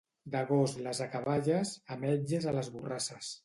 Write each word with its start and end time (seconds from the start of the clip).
D'agost 0.35 0.79
les 0.87 1.03
acaballes, 1.07 1.75
ametlles 1.99 2.51
a 2.55 2.59
les 2.61 2.75
borrasses. 2.79 3.35